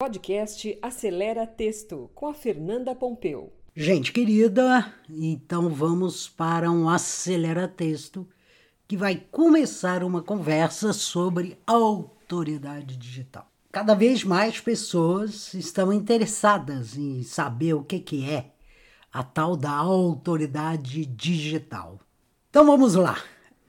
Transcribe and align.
Podcast 0.00 0.78
Acelera 0.80 1.46
Texto 1.46 2.10
com 2.14 2.26
a 2.26 2.32
Fernanda 2.32 2.94
Pompeu. 2.94 3.52
Gente 3.76 4.12
querida, 4.12 4.94
então 5.10 5.68
vamos 5.68 6.26
para 6.26 6.70
um 6.70 6.88
Acelera 6.88 7.68
Texto 7.68 8.26
que 8.88 8.96
vai 8.96 9.22
começar 9.30 10.02
uma 10.02 10.22
conversa 10.22 10.94
sobre 10.94 11.58
autoridade 11.66 12.96
digital. 12.96 13.46
Cada 13.70 13.94
vez 13.94 14.24
mais 14.24 14.58
pessoas 14.58 15.52
estão 15.52 15.92
interessadas 15.92 16.96
em 16.96 17.22
saber 17.22 17.74
o 17.74 17.84
que, 17.84 18.00
que 18.00 18.26
é 18.26 18.52
a 19.12 19.22
tal 19.22 19.54
da 19.54 19.70
autoridade 19.70 21.04
digital. 21.04 22.00
Então 22.48 22.64
vamos 22.64 22.94
lá. 22.94 23.18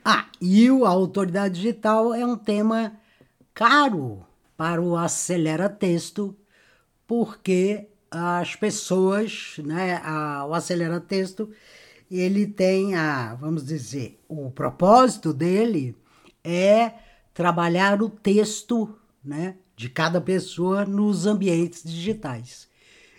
Ah, 0.05 0.27
e 0.39 0.70
a 0.70 0.88
autoridade 0.88 1.55
digital 1.55 2.13
é 2.13 2.25
um 2.25 2.38
tema 2.38 2.93
caro 3.54 4.25
para 4.61 4.79
o 4.79 4.96
Acelera 4.96 5.68
Texto, 5.68 6.38
porque 7.07 7.89
as 8.11 8.56
pessoas, 8.56 9.56
né, 9.57 10.00
a, 10.04 10.46
o 10.46 10.54
Acelera 10.54 11.02
Texto, 11.02 11.50
ele 12.11 12.46
tem 12.46 12.93
a, 12.93 13.33
vamos 13.33 13.66
dizer, 13.66 14.24
o 14.29 14.52
propósito 14.52 15.33
dele 15.33 15.96
é 16.43 16.93
trabalhar 17.33 18.04
o 18.04 18.07
texto, 18.07 18.96
né, 19.25 19.55
de 19.75 19.89
cada 19.89 20.21
pessoa 20.21 20.86
nos 20.86 21.25
ambientes 21.25 21.82
digitais. 21.83 22.69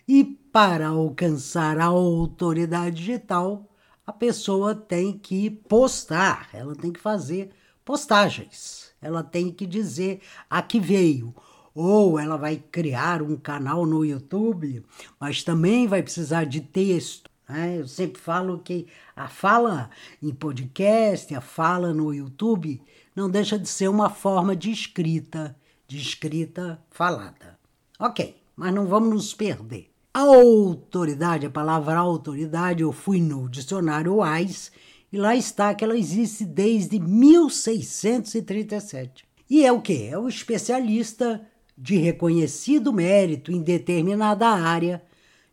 E 0.07 0.23
para 0.23 0.87
alcançar 0.87 1.77
a 1.81 1.87
autoridade 1.87 2.95
digital, 2.99 3.69
a 4.07 4.13
pessoa 4.13 4.77
tem 4.77 5.19
que 5.19 5.51
postar, 5.51 6.51
ela 6.53 6.77
tem 6.77 6.93
que 6.93 7.01
fazer 7.01 7.51
postagens, 7.85 8.92
ela 9.03 9.23
tem 9.23 9.51
que 9.51 9.67
dizer 9.67 10.21
a 10.49 10.63
que 10.63 10.79
veio. 10.79 11.35
Ou 11.75 12.19
ela 12.19 12.37
vai 12.37 12.57
criar 12.57 13.23
um 13.23 13.37
canal 13.37 13.85
no 13.85 14.05
YouTube, 14.05 14.85
mas 15.19 15.43
também 15.43 15.87
vai 15.87 16.03
precisar 16.03 16.45
de 16.45 16.61
texto. 16.61 17.31
Né? 17.49 17.81
Eu 17.81 17.89
sempre 17.89 18.21
falo 18.21 18.59
que 18.59 18.87
a 19.17 19.27
fala 19.27 19.91
em 20.23 20.31
podcast, 20.31 21.35
a 21.35 21.41
fala 21.41 21.93
no 21.93 22.15
YouTube, 22.15 22.81
não 23.17 23.29
deixa 23.29 23.59
de 23.59 23.69
ser 23.69 23.89
uma 23.89 24.09
forma 24.09 24.55
de 24.55 24.71
escrita, 24.71 25.57
de 25.89 25.99
escrita 25.99 26.81
falada. 26.91 27.59
Ok, 27.99 28.37
mas 28.55 28.73
não 28.73 28.87
vamos 28.87 29.11
nos 29.11 29.35
perder. 29.35 29.91
Autoridade, 30.15 31.47
a 31.47 31.51
palavra 31.51 31.97
autoridade, 31.97 32.83
eu 32.83 32.93
fui 32.93 33.19
no 33.19 33.49
dicionário 33.49 34.17
WAIS 34.17 34.71
e 35.13 35.19
lá 35.19 35.37
está 35.37 35.75
que 35.75 35.85
ela 35.85 35.97
existe 35.97 36.45
desde 36.45 36.99
1637. 36.99 39.25
E 39.51 39.67
é 39.67 39.71
o 39.71 39.83
que? 39.83 40.05
É 40.05 40.17
o 40.17 40.29
especialista 40.29 41.45
de 41.77 41.97
reconhecido 41.97 42.93
mérito 42.93 43.51
em 43.53 43.61
determinada 43.61 44.49
área 44.49 45.03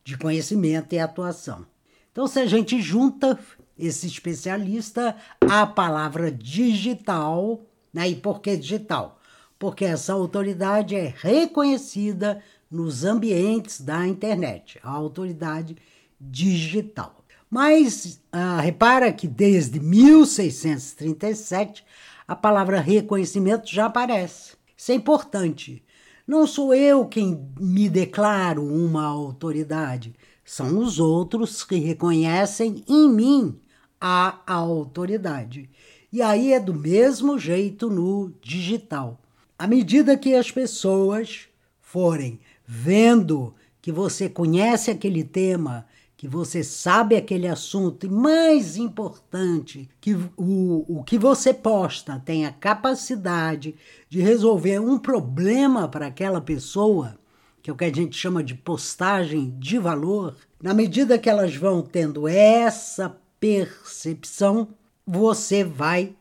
de 0.04 0.18
conhecimento 0.18 0.94
e 0.94 1.00
atuação. 1.00 1.66
Então, 2.12 2.26
se 2.26 2.40
a 2.40 2.46
gente 2.46 2.82
junta 2.82 3.38
esse 3.78 4.08
especialista 4.08 5.16
à 5.42 5.68
palavra 5.68 6.32
digital, 6.32 7.62
né? 7.94 8.08
e 8.10 8.16
por 8.16 8.42
que 8.42 8.56
digital? 8.56 9.20
Porque 9.58 9.84
essa 9.86 10.14
autoridade 10.14 10.96
é 10.96 11.14
reconhecida 11.18 12.42
nos 12.72 13.04
ambientes 13.04 13.82
da 13.82 14.08
internet, 14.08 14.80
a 14.84 14.90
autoridade 14.90 15.76
digital. 16.20 17.19
Mas 17.50 18.22
ah, 18.32 18.62
repara 18.62 19.12
que 19.12 19.28
desde 19.28 19.80
1637 19.80 21.84
a 22.28 22.36
palavra 22.36 22.80
reconhecimento 22.80 23.68
já 23.68 23.86
aparece. 23.86 24.54
Isso 24.78 24.92
é 24.92 24.96
importante. 24.96 25.84
Não 26.28 26.46
sou 26.46 26.76
eu 26.76 27.08
quem 27.08 27.50
me 27.60 27.90
declaro 27.90 28.64
uma 28.64 29.04
autoridade, 29.04 30.14
são 30.46 30.78
os 30.78 31.00
outros 31.00 31.64
que 31.64 31.78
reconhecem 31.78 32.84
em 32.88 33.10
mim 33.10 33.60
a 34.00 34.40
autoridade. 34.46 35.70
E 36.12 36.22
aí 36.22 36.54
é 36.54 36.60
do 36.60 36.74
mesmo 36.74 37.38
jeito 37.38 37.90
no 37.90 38.32
digital. 38.42 39.20
À 39.58 39.68
medida 39.68 40.18
que 40.18 40.36
as 40.36 40.50
pessoas 40.50 41.48
forem 41.82 42.40
vendo 42.66 43.54
que 43.82 43.92
você 43.92 44.30
conhece 44.30 44.92
aquele 44.92 45.24
tema, 45.24 45.86
que 46.20 46.28
você 46.28 46.66
sabe 46.66 47.16
aquele 47.16 47.48
assunto, 47.48 48.06
e 48.06 48.10
mais 48.10 48.76
importante, 48.76 49.90
que 50.02 50.14
o, 50.36 50.84
o 50.86 51.02
que 51.02 51.18
você 51.18 51.54
posta 51.54 52.22
tem 52.26 52.46
a 52.46 52.52
capacidade 52.52 53.74
de 54.10 54.20
resolver 54.20 54.80
um 54.80 55.00
problema 55.00 55.88
para 55.88 56.08
aquela 56.08 56.42
pessoa, 56.42 57.18
que 57.62 57.70
é 57.70 57.74
o 57.74 57.76
que 57.78 57.86
a 57.86 57.96
gente 57.96 58.18
chama 58.18 58.44
de 58.44 58.54
postagem 58.54 59.56
de 59.58 59.80
valor, 59.80 60.36
na 60.62 60.74
medida 60.74 61.18
que 61.18 61.30
elas 61.30 61.56
vão 61.56 61.82
tendo 61.82 62.28
essa 62.28 63.16
percepção, 63.40 64.68
você 65.08 65.64
vai 65.64 66.18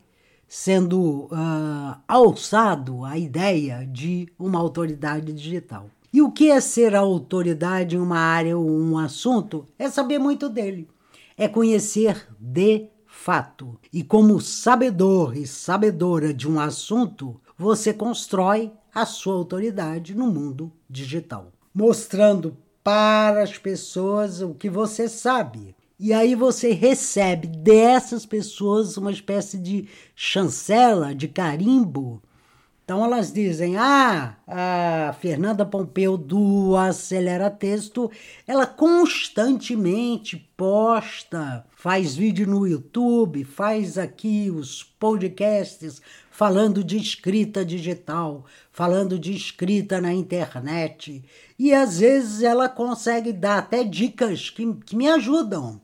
sendo 0.46 1.24
uh, 1.24 2.00
alçado 2.06 3.04
à 3.04 3.18
ideia 3.18 3.84
de 3.84 4.28
uma 4.38 4.60
autoridade 4.60 5.32
digital. 5.32 5.90
E 6.12 6.22
o 6.22 6.32
que 6.32 6.50
é 6.50 6.60
ser 6.60 6.94
a 6.94 7.00
autoridade 7.00 7.96
em 7.96 7.98
uma 7.98 8.18
área 8.18 8.56
ou 8.56 8.68
um 8.68 8.96
assunto? 8.96 9.66
É 9.78 9.90
saber 9.90 10.18
muito 10.18 10.48
dele. 10.48 10.88
É 11.36 11.46
conhecer 11.46 12.26
de 12.40 12.88
fato. 13.06 13.78
E 13.92 14.02
como 14.02 14.40
sabedor 14.40 15.36
e 15.36 15.46
sabedora 15.46 16.32
de 16.32 16.48
um 16.48 16.58
assunto, 16.58 17.38
você 17.58 17.92
constrói 17.92 18.72
a 18.94 19.04
sua 19.04 19.34
autoridade 19.34 20.14
no 20.14 20.28
mundo 20.28 20.72
digital, 20.88 21.52
mostrando 21.74 22.56
para 22.82 23.42
as 23.42 23.58
pessoas 23.58 24.40
o 24.40 24.54
que 24.54 24.70
você 24.70 25.08
sabe. 25.08 25.76
E 26.00 26.12
aí 26.12 26.34
você 26.34 26.72
recebe 26.72 27.48
dessas 27.48 28.24
pessoas 28.24 28.96
uma 28.96 29.10
espécie 29.10 29.58
de 29.58 29.88
chancela, 30.14 31.14
de 31.14 31.28
carimbo, 31.28 32.22
então 32.88 33.04
elas 33.04 33.30
dizem: 33.30 33.76
ah, 33.76 34.34
a 34.46 35.12
Fernanda 35.20 35.66
Pompeu 35.66 36.16
do 36.16 36.74
Acelera 36.74 37.50
Texto, 37.50 38.10
ela 38.46 38.64
constantemente 38.64 40.38
posta, 40.56 41.66
faz 41.76 42.16
vídeo 42.16 42.46
no 42.46 42.66
YouTube, 42.66 43.44
faz 43.44 43.98
aqui 43.98 44.50
os 44.50 44.82
podcasts 44.82 46.00
falando 46.30 46.82
de 46.82 46.96
escrita 46.96 47.62
digital, 47.62 48.46
falando 48.72 49.18
de 49.18 49.34
escrita 49.34 50.00
na 50.00 50.14
internet. 50.14 51.22
E 51.58 51.74
às 51.74 51.98
vezes 51.98 52.42
ela 52.42 52.70
consegue 52.70 53.34
dar 53.34 53.58
até 53.58 53.84
dicas 53.84 54.48
que, 54.48 54.64
que 54.86 54.96
me 54.96 55.10
ajudam. 55.10 55.78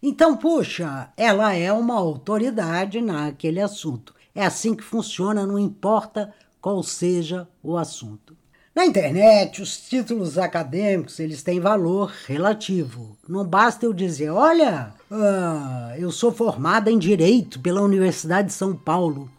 Então, 0.00 0.36
puxa, 0.36 1.12
ela 1.16 1.52
é 1.52 1.72
uma 1.72 1.96
autoridade 1.96 3.00
naquele 3.00 3.60
assunto. 3.60 4.14
É 4.34 4.44
assim 4.44 4.74
que 4.74 4.82
funciona, 4.82 5.46
não 5.46 5.58
importa 5.58 6.34
qual 6.64 6.82
seja 6.82 7.46
o 7.62 7.76
assunto. 7.76 8.34
Na 8.74 8.86
internet, 8.86 9.60
os 9.60 9.76
títulos 9.76 10.38
acadêmicos 10.38 11.20
eles 11.20 11.42
têm 11.42 11.60
valor 11.60 12.10
relativo. 12.26 13.18
Não 13.28 13.44
basta 13.44 13.84
eu 13.84 13.92
dizer, 13.92 14.30
olha, 14.30 14.94
uh, 15.10 15.94
eu 15.98 16.10
sou 16.10 16.32
formada 16.32 16.90
em 16.90 16.98
Direito 16.98 17.60
pela 17.60 17.82
Universidade 17.82 18.48
de 18.48 18.54
São 18.54 18.74
Paulo. 18.74 19.30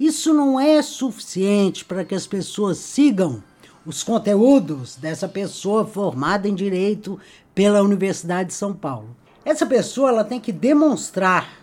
Isso 0.00 0.34
não 0.34 0.58
é 0.58 0.82
suficiente 0.82 1.84
para 1.84 2.04
que 2.04 2.12
as 2.12 2.26
pessoas 2.26 2.78
sigam 2.78 3.40
os 3.86 4.02
conteúdos 4.02 4.96
dessa 4.96 5.28
pessoa 5.28 5.86
formada 5.86 6.48
em 6.48 6.56
Direito 6.56 7.20
pela 7.54 7.84
Universidade 7.84 8.48
de 8.48 8.54
São 8.56 8.74
Paulo. 8.74 9.16
Essa 9.44 9.64
pessoa 9.64 10.08
ela 10.08 10.24
tem 10.24 10.40
que 10.40 10.50
demonstrar 10.50 11.56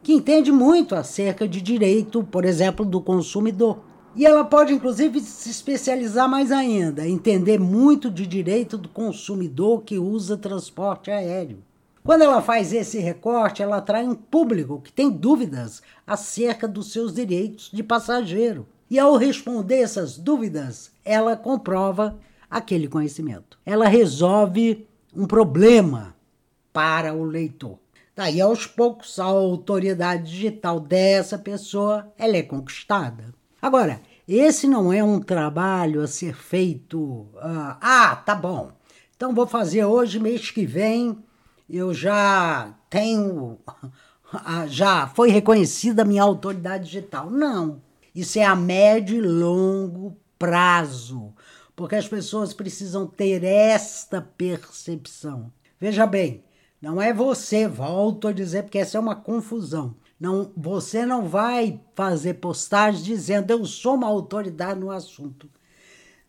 que 0.00 0.12
entende 0.12 0.52
muito 0.52 0.94
acerca 0.94 1.48
de 1.48 1.60
direito, 1.60 2.22
por 2.22 2.44
exemplo, 2.44 2.86
do 2.86 3.00
consumidor 3.00 3.80
e 4.16 4.24
ela 4.24 4.44
pode, 4.44 4.72
inclusive, 4.72 5.20
se 5.20 5.50
especializar 5.50 6.28
mais 6.28 6.52
ainda, 6.52 7.06
entender 7.06 7.58
muito 7.58 8.10
de 8.10 8.26
direito 8.26 8.78
do 8.78 8.88
consumidor 8.88 9.82
que 9.82 9.98
usa 9.98 10.36
transporte 10.36 11.10
aéreo. 11.10 11.62
Quando 12.04 12.22
ela 12.22 12.42
faz 12.42 12.72
esse 12.72 12.98
recorte, 12.98 13.62
ela 13.62 13.78
atrai 13.78 14.06
um 14.06 14.14
público 14.14 14.80
que 14.80 14.92
tem 14.92 15.10
dúvidas 15.10 15.82
acerca 16.06 16.68
dos 16.68 16.92
seus 16.92 17.14
direitos 17.14 17.70
de 17.72 17.82
passageiro. 17.82 18.66
E 18.90 18.98
ao 18.98 19.16
responder 19.16 19.80
essas 19.80 20.18
dúvidas, 20.18 20.92
ela 21.04 21.34
comprova 21.34 22.18
aquele 22.50 22.88
conhecimento. 22.88 23.58
Ela 23.64 23.88
resolve 23.88 24.86
um 25.16 25.26
problema 25.26 26.14
para 26.72 27.14
o 27.14 27.24
leitor. 27.24 27.78
Daí, 28.14 28.40
aos 28.40 28.66
poucos, 28.66 29.18
a 29.18 29.24
autoridade 29.24 30.30
digital 30.30 30.78
dessa 30.78 31.38
pessoa 31.38 32.12
ela 32.18 32.36
é 32.36 32.42
conquistada. 32.42 33.34
Agora, 33.64 33.98
esse 34.28 34.66
não 34.66 34.92
é 34.92 35.02
um 35.02 35.18
trabalho 35.18 36.02
a 36.02 36.06
ser 36.06 36.34
feito. 36.34 37.00
Uh, 37.32 37.78
ah, 37.80 38.14
tá 38.14 38.34
bom. 38.34 38.70
Então 39.16 39.34
vou 39.34 39.46
fazer 39.46 39.86
hoje, 39.86 40.20
mês 40.20 40.50
que 40.50 40.66
vem, 40.66 41.16
eu 41.66 41.94
já 41.94 42.74
tenho. 42.90 43.58
Já 44.68 45.06
foi 45.06 45.30
reconhecida 45.30 46.02
a 46.02 46.04
minha 46.04 46.22
autoridade 46.22 46.84
digital. 46.84 47.30
Não. 47.30 47.80
Isso 48.14 48.38
é 48.38 48.44
a 48.44 48.54
médio 48.54 49.16
e 49.16 49.20
longo 49.22 50.14
prazo. 50.38 51.32
porque 51.74 51.94
as 51.96 52.06
pessoas 52.06 52.52
precisam 52.52 53.06
ter 53.06 53.44
esta 53.44 54.20
percepção. 54.20 55.50
Veja 55.80 56.06
bem, 56.06 56.44
não 56.82 57.00
é 57.00 57.14
você, 57.14 57.66
volto 57.66 58.28
a 58.28 58.32
dizer, 58.32 58.64
porque 58.64 58.78
essa 58.78 58.98
é 58.98 59.00
uma 59.00 59.16
confusão. 59.16 59.94
Não, 60.18 60.52
você 60.56 61.04
não 61.04 61.28
vai 61.28 61.80
fazer 61.94 62.34
postagem 62.34 63.02
dizendo 63.02 63.50
eu 63.50 63.64
sou 63.64 63.94
uma 63.94 64.06
autoridade 64.06 64.78
no 64.78 64.90
assunto. 64.90 65.48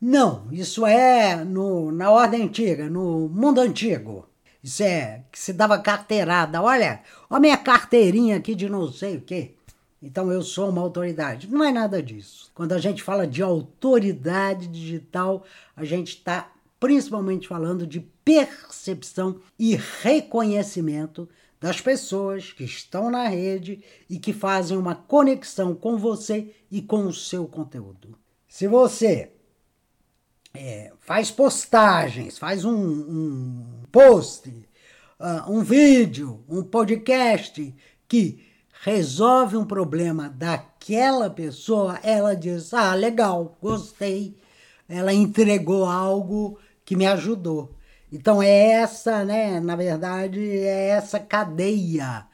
Não, 0.01 0.47
isso 0.51 0.85
é 0.85 1.43
no, 1.43 1.91
na 1.91 2.11
ordem 2.11 2.43
antiga, 2.43 2.89
no 2.89 3.29
mundo 3.29 3.61
antigo. 3.61 4.27
Isso 4.63 4.83
é 4.83 5.23
que 5.31 5.39
se 5.39 5.53
dava 5.53 5.77
carteirada. 5.79 6.61
Olha, 6.61 7.01
olha 7.29 7.37
a 7.37 7.39
minha 7.39 7.57
carteirinha 7.57 8.37
aqui 8.37 8.55
de 8.55 8.67
não 8.67 8.91
sei 8.91 9.17
o 9.17 9.21
quê. 9.21 9.53
Então 10.01 10.31
eu 10.31 10.41
sou 10.41 10.69
uma 10.69 10.81
autoridade. 10.81 11.47
Não 11.49 11.63
é 11.63 11.71
nada 11.71 12.01
disso. 12.01 12.51
Quando 12.53 12.73
a 12.73 12.77
gente 12.77 13.01
fala 13.01 13.25
de 13.25 13.41
autoridade 13.41 14.67
digital, 14.67 15.43
a 15.75 15.83
gente 15.83 16.09
está 16.09 16.51
principalmente 16.79 17.47
falando 17.47 17.87
de 17.87 17.99
percepção 18.23 19.39
e 19.57 19.75
reconhecimento 20.01 21.27
das 21.65 21.81
pessoas 21.81 22.53
que 22.53 22.63
estão 22.63 23.09
na 23.09 23.27
rede 23.27 23.83
e 24.07 24.19
que 24.19 24.31
fazem 24.31 24.77
uma 24.77 24.93
conexão 24.93 25.73
com 25.73 25.97
você 25.97 26.53
e 26.69 26.79
com 26.79 27.07
o 27.07 27.13
seu 27.13 27.47
conteúdo. 27.47 28.15
Se 28.47 28.67
você 28.67 29.31
é, 30.53 30.93
faz 30.99 31.31
postagens, 31.31 32.37
faz 32.37 32.63
um, 32.63 32.71
um 32.71 33.65
post, 33.91 34.47
uh, 35.19 35.51
um 35.51 35.63
vídeo, 35.63 36.45
um 36.47 36.61
podcast 36.61 37.73
que 38.07 38.45
resolve 38.83 39.57
um 39.57 39.65
problema 39.65 40.29
daquela 40.29 41.31
pessoa, 41.31 41.99
ela 42.03 42.35
diz: 42.35 42.75
Ah, 42.75 42.93
legal, 42.93 43.57
gostei. 43.59 44.37
Ela 44.87 45.15
entregou 45.15 45.85
algo 45.85 46.59
que 46.85 46.95
me 46.95 47.07
ajudou. 47.07 47.75
Então 48.11 48.41
é 48.41 48.71
essa, 48.71 49.25
né, 49.25 49.59
na 49.59 49.75
verdade, 49.75 50.39
é 50.39 50.89
essa 50.89 51.19
cadeia 51.19 52.25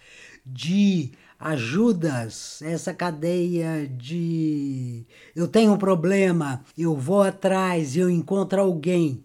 de 0.46 1.12
ajudas, 1.40 2.62
essa 2.62 2.94
cadeia 2.94 3.88
de 3.88 5.06
eu 5.36 5.48
tenho 5.48 5.74
um 5.74 5.78
problema, 5.78 6.64
eu 6.78 6.96
vou 6.96 7.24
atrás 7.24 7.98
eu 7.98 8.10
encontro 8.10 8.62
alguém 8.62 9.24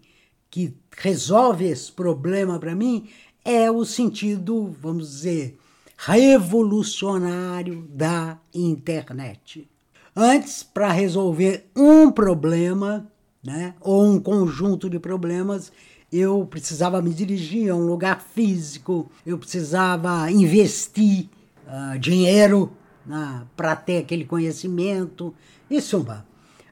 que 0.49 0.75
resolve 0.97 1.65
esse 1.65 1.91
problema 1.91 2.57
para 2.57 2.73
mim, 2.73 3.07
é 3.45 3.69
o 3.69 3.85
sentido, 3.85 4.75
vamos 4.81 5.09
dizer, 5.11 5.59
revolucionário 5.97 7.87
da 7.89 8.39
internet. 8.53 9.69
Antes, 10.15 10.63
para 10.63 10.91
resolver 10.91 11.69
um 11.75 12.09
problema, 12.11 13.11
né, 13.43 13.75
ou 13.79 14.03
um 14.03 14.19
conjunto 14.19 14.89
de 14.89 14.97
problemas, 14.97 15.71
eu 16.11 16.45
precisava 16.45 17.01
me 17.01 17.13
dirigir 17.13 17.71
a 17.71 17.75
um 17.75 17.85
lugar 17.85 18.21
físico, 18.21 19.11
eu 19.25 19.37
precisava 19.37 20.31
investir 20.31 21.29
uh, 21.67 21.99
dinheiro 21.99 22.71
né, 23.05 23.43
para 23.55 23.75
ter 23.75 23.97
aquele 23.97 24.25
conhecimento. 24.25 25.33
Em 25.69 25.81
suma, 25.81 26.25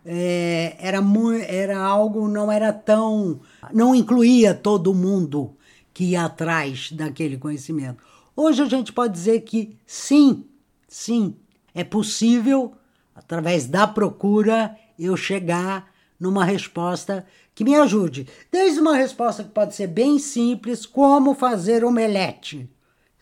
é, 0.06 0.76
era, 0.80 1.00
era 1.48 1.80
algo, 1.80 2.28
não 2.28 2.52
era 2.52 2.72
tão. 2.72 3.40
não 3.74 3.96
incluía 3.96 4.54
todo 4.54 4.94
mundo 4.94 5.56
que 5.94 6.12
ia 6.12 6.26
atrás 6.26 6.92
daquele 6.92 7.38
conhecimento. 7.38 8.04
Hoje 8.36 8.62
a 8.62 8.66
gente 8.66 8.94
pode 8.94 9.14
dizer 9.14 9.42
que 9.42 9.78
sim, 9.86 10.46
sim, 10.88 11.36
é 11.74 11.84
possível, 11.84 12.74
através 13.16 13.66
da 13.66 13.88
procura, 13.88 14.76
eu 15.00 15.16
chegar 15.16 15.90
numa 16.20 16.44
resposta 16.44 17.26
que 17.54 17.64
me 17.64 17.76
ajude. 17.76 18.28
Desde 18.52 18.80
uma 18.80 18.96
resposta 18.96 19.44
que 19.44 19.50
pode 19.50 19.76
ser 19.76 19.88
bem 19.88 20.20
simples, 20.20 20.86
como 20.86 21.34
fazer 21.34 21.84
omelete. 21.84 22.70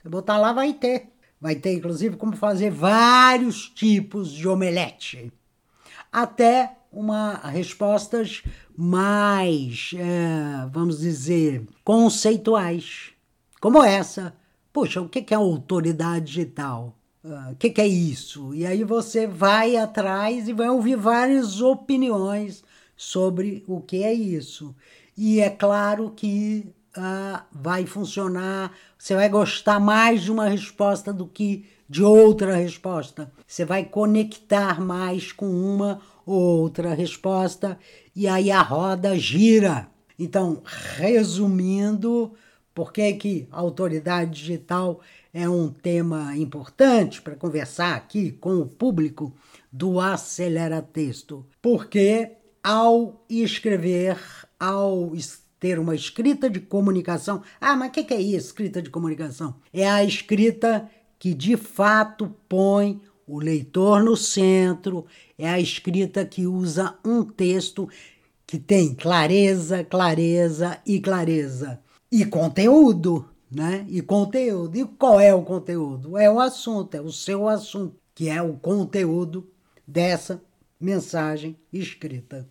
Você 0.01 0.09
botar 0.09 0.37
lá, 0.37 0.53
vai 0.53 0.73
ter. 0.73 1.09
Vai 1.39 1.55
ter, 1.55 1.73
inclusive, 1.73 2.15
como 2.15 2.35
fazer 2.35 2.71
vários 2.71 3.69
tipos 3.69 4.31
de 4.31 4.47
omelete. 4.47 5.31
Até 6.11 6.77
uma 6.91 7.35
respostas 7.35 8.43
mais, 8.77 9.91
é, 9.95 10.67
vamos 10.71 10.99
dizer, 10.99 11.67
conceituais, 11.83 13.11
como 13.59 13.83
essa. 13.83 14.35
Puxa, 14.71 15.01
o 15.01 15.09
que 15.09 15.33
é 15.33 15.37
autoridade 15.37 16.25
digital? 16.25 16.95
Ah, 17.25 17.51
o 17.51 17.55
que 17.55 17.79
é 17.79 17.87
isso? 17.87 18.53
E 18.53 18.65
aí 18.65 18.83
você 18.83 19.25
vai 19.25 19.77
atrás 19.77 20.47
e 20.47 20.53
vai 20.53 20.69
ouvir 20.69 20.95
várias 20.95 21.61
opiniões 21.61 22.63
sobre 22.95 23.63
o 23.67 23.81
que 23.81 24.03
é 24.03 24.13
isso. 24.13 24.75
E 25.17 25.39
é 25.39 25.49
claro 25.49 26.11
que 26.15 26.73
uh, 26.97 27.43
vai 27.51 27.85
funcionar, 27.85 28.71
você 28.97 29.15
vai 29.15 29.29
gostar 29.29 29.79
mais 29.79 30.23
de 30.23 30.31
uma 30.31 30.47
resposta 30.47 31.13
do 31.13 31.27
que 31.27 31.65
de 31.89 32.03
outra 32.03 32.55
resposta. 32.55 33.31
Você 33.45 33.65
vai 33.65 33.85
conectar 33.85 34.81
mais 34.81 35.31
com 35.31 35.47
uma 35.47 36.01
ou 36.25 36.61
outra 36.61 36.93
resposta 36.93 37.77
e 38.15 38.27
aí 38.27 38.49
a 38.49 38.61
roda 38.61 39.17
gira. 39.17 39.87
Então, 40.17 40.61
resumindo, 40.97 42.33
por 42.73 42.91
que, 42.91 43.13
que 43.13 43.47
a 43.51 43.59
autoridade 43.59 44.31
digital 44.31 45.01
é 45.33 45.47
um 45.49 45.69
tema 45.69 46.35
importante 46.37 47.21
para 47.21 47.35
conversar 47.35 47.95
aqui 47.95 48.31
com 48.31 48.59
o 48.59 48.67
público 48.67 49.33
do 49.71 49.99
Acelera 49.99 50.81
Texto? 50.81 51.45
Porque 51.61 52.31
ao 52.63 53.25
escrever, 53.29 54.17
ao 54.59 55.11
ter 55.59 55.79
uma 55.79 55.95
escrita 55.95 56.49
de 56.49 56.59
comunicação. 56.59 57.41
Ah, 57.59 57.75
mas 57.75 57.89
o 57.89 57.91
que, 57.91 58.03
que 58.03 58.13
é 58.13 58.21
isso, 58.21 58.47
escrita 58.47 58.81
de 58.81 58.89
comunicação? 58.89 59.55
É 59.71 59.89
a 59.89 60.03
escrita 60.03 60.89
que 61.17 61.33
de 61.33 61.55
fato 61.55 62.35
põe 62.49 63.01
o 63.25 63.39
leitor 63.39 64.03
no 64.03 64.17
centro, 64.17 65.05
é 65.37 65.49
a 65.49 65.59
escrita 65.59 66.25
que 66.25 66.45
usa 66.45 66.95
um 67.05 67.23
texto 67.23 67.87
que 68.45 68.59
tem 68.59 68.93
clareza, 68.93 69.83
clareza 69.83 70.79
e 70.85 70.99
clareza. 70.99 71.79
E 72.11 72.25
conteúdo, 72.25 73.25
né? 73.49 73.85
E 73.87 74.01
conteúdo. 74.01 74.77
E 74.77 74.85
qual 74.85 75.19
é 75.19 75.33
o 75.33 75.43
conteúdo? 75.43 76.17
É 76.17 76.29
o 76.29 76.39
assunto, 76.39 76.95
é 76.95 77.01
o 77.01 77.11
seu 77.11 77.47
assunto, 77.47 77.95
que 78.13 78.29
é 78.29 78.41
o 78.41 78.55
conteúdo 78.55 79.49
dessa 79.87 80.41
mensagem 80.79 81.55
escrita. 81.71 82.47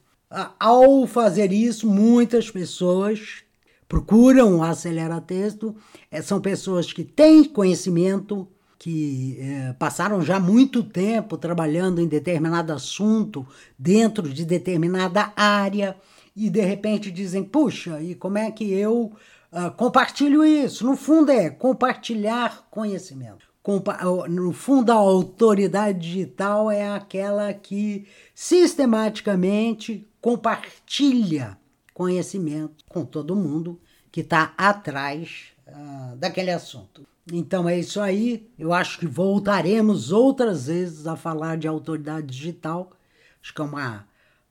Ao 0.58 1.06
fazer 1.06 1.52
isso, 1.52 1.88
muitas 1.88 2.50
pessoas 2.50 3.42
procuram 3.86 4.62
acelerar 4.62 5.20
texto. 5.20 5.76
É, 6.10 6.22
são 6.22 6.40
pessoas 6.40 6.92
que 6.92 7.04
têm 7.04 7.44
conhecimento, 7.44 8.48
que 8.78 9.36
é, 9.38 9.74
passaram 9.74 10.22
já 10.22 10.40
muito 10.40 10.82
tempo 10.82 11.36
trabalhando 11.36 12.00
em 12.00 12.08
determinado 12.08 12.72
assunto, 12.72 13.46
dentro 13.78 14.32
de 14.32 14.46
determinada 14.46 15.32
área, 15.36 15.94
e 16.34 16.48
de 16.48 16.62
repente 16.62 17.10
dizem: 17.10 17.44
puxa, 17.44 18.00
e 18.00 18.14
como 18.14 18.38
é 18.38 18.50
que 18.50 18.72
eu 18.72 19.12
uh, 19.52 19.70
compartilho 19.76 20.42
isso? 20.42 20.86
No 20.86 20.96
fundo, 20.96 21.30
é 21.30 21.50
compartilhar 21.50 22.66
conhecimento. 22.70 23.46
No 24.30 24.52
fundo, 24.52 24.90
a 24.90 24.96
autoridade 24.96 26.00
digital 26.00 26.70
é 26.70 26.90
aquela 26.90 27.52
que 27.52 28.06
sistematicamente 28.34 30.08
compartilha 30.22 31.58
conhecimento 31.92 32.84
com 32.88 33.04
todo 33.04 33.34
mundo 33.34 33.78
que 34.10 34.20
está 34.20 34.54
atrás 34.56 35.48
uh, 35.66 36.16
daquele 36.16 36.52
assunto. 36.52 37.04
Então 37.30 37.68
é 37.68 37.78
isso 37.78 38.00
aí. 38.00 38.48
Eu 38.56 38.72
acho 38.72 38.98
que 39.00 39.06
voltaremos 39.06 40.12
outras 40.12 40.68
vezes 40.68 41.06
a 41.06 41.16
falar 41.16 41.58
de 41.58 41.66
autoridade 41.66 42.28
digital. 42.28 42.92
Acho 43.42 43.52
que 43.52 43.60
é 43.60 43.64
uma 43.64 44.08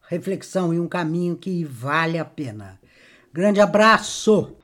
reflexão 0.10 0.74
e 0.74 0.80
um 0.80 0.88
caminho 0.90 1.38
que 1.38 1.64
vale 1.64 2.18
a 2.18 2.26
pena. 2.26 2.80
Grande 3.32 3.62
abraço! 3.62 4.58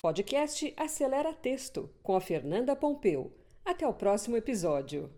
Podcast 0.00 0.72
Acelera 0.76 1.32
Texto, 1.32 1.90
com 2.02 2.16
a 2.16 2.20
Fernanda 2.20 2.74
Pompeu. 2.74 3.32
Até 3.64 3.86
o 3.86 3.92
próximo 3.92 4.36
episódio. 4.36 5.10